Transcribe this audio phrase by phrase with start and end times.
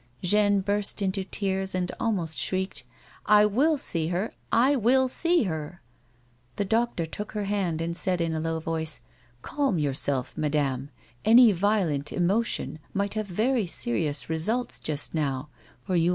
[0.23, 2.85] Jeanne burst into tears and almost shrieked;"
[3.39, 4.33] I will see her!
[4.51, 5.83] I will see her!"
[6.55, 9.01] The doctor took her hand and said in a low voice:"
[9.43, 10.89] Calm yourself, madame.
[11.23, 15.49] Any violent emotion might have very serious results just now;
[15.83, 16.09] for jov.